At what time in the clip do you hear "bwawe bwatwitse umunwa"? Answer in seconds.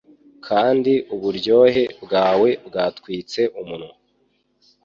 2.03-3.95